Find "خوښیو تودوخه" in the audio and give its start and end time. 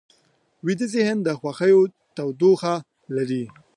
1.39-2.75